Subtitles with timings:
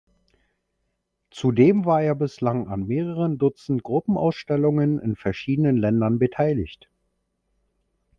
[1.29, 6.89] Zudem war er bislang an mehreren Dutzend Gruppenausstellungen in verschiedenen Ländern beteiligt.